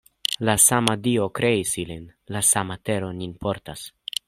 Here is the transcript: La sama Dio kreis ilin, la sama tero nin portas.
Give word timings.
La 0.47 0.53
sama 0.61 0.95
Dio 1.07 1.27
kreis 1.41 1.75
ilin, 1.85 2.09
la 2.37 2.43
sama 2.53 2.79
tero 2.91 3.13
nin 3.21 3.39
portas. 3.47 3.89